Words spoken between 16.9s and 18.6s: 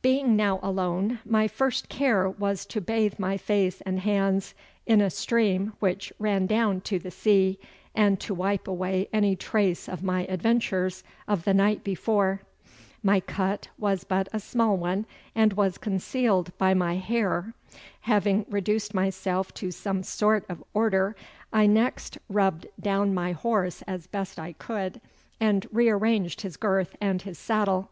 hair. Having